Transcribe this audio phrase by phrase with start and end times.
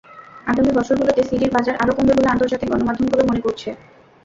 [0.47, 3.69] আগামী বছরগুলোতে সিডির বাজার আরও কমবে বলে আন্তর্জাতিক গণমাধ্যমগুলো মনে করছে।